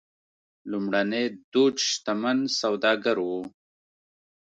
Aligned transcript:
لومړنی 0.71 1.25
دوج 1.51 1.75
شتمن 1.89 2.37
سوداګر 2.59 3.17
و. 3.21 3.29